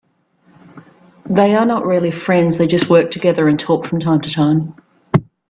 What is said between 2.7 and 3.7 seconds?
work together and